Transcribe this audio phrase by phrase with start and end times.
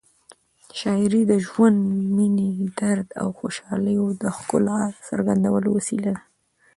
[0.79, 1.79] شاعري د ژوند،
[2.15, 6.17] مینې، درد او خوشحالیو د ښکلا څرګندولو وسیله ده.